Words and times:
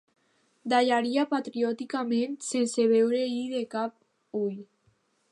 Dallaria 0.71 1.25
patriòticament 1.33 2.33
sense 2.47 2.85
veure-hi 2.93 3.43
de 3.51 3.61
cap 3.75 4.41
ull. 4.41 4.57